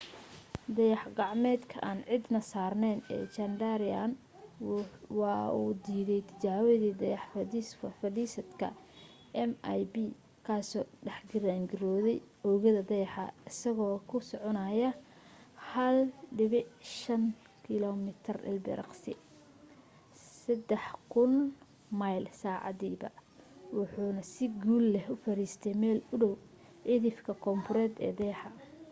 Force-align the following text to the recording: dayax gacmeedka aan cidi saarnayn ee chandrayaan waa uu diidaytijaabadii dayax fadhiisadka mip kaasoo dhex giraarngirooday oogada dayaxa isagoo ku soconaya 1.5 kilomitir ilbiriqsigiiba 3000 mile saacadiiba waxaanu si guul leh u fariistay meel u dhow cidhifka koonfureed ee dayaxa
dayax 0.75 1.03
gacmeedka 1.17 1.75
aan 1.89 1.99
cidi 2.09 2.37
saarnayn 2.51 2.99
ee 3.15 3.25
chandrayaan 3.35 4.11
waa 5.19 5.45
uu 5.61 5.71
diidaytijaabadii 5.85 6.93
dayax 7.01 7.67
fadhiisadka 8.01 8.67
mip 9.49 9.95
kaasoo 10.47 10.85
dhex 11.05 11.19
giraarngirooday 11.31 12.17
oogada 12.49 12.81
dayaxa 12.91 13.25
isagoo 13.51 13.95
ku 14.09 14.17
soconaya 14.29 14.89
1.5 15.73 17.19
kilomitir 17.65 18.37
ilbiriqsigiiba 18.49 20.85
3000 21.17 22.01
mile 22.01 22.29
saacadiiba 22.41 23.09
waxaanu 23.77 24.21
si 24.33 24.45
guul 24.61 24.85
leh 24.93 25.05
u 25.13 25.15
fariistay 25.25 25.75
meel 25.81 25.99
u 26.13 26.15
dhow 26.21 26.33
cidhifka 26.89 27.31
koonfureed 27.43 27.93
ee 28.05 28.13
dayaxa 28.23 28.71